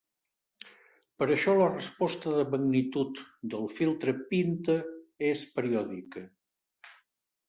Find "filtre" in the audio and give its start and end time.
3.81-4.15